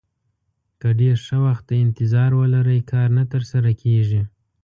[0.79, 4.21] که ډېر ښه وخت ته انتظار ولرئ کار نه ترسره کېږي.